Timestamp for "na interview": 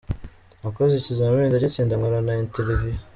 2.27-2.95